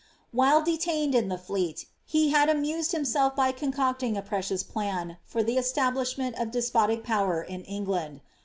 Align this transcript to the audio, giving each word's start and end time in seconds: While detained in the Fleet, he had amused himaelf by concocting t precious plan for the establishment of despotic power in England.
While 0.31 0.63
detained 0.63 1.13
in 1.13 1.29
the 1.29 1.37
Fleet, 1.37 1.85
he 2.07 2.31
had 2.31 2.49
amused 2.49 2.91
himaelf 2.91 3.35
by 3.35 3.51
concocting 3.51 4.15
t 4.15 4.21
precious 4.21 4.63
plan 4.63 5.17
for 5.23 5.43
the 5.43 5.59
establishment 5.59 6.37
of 6.39 6.49
despotic 6.49 7.03
power 7.03 7.43
in 7.43 7.61
England. 7.65 8.21